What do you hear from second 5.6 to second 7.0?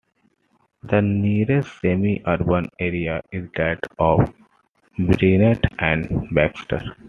and Baxter.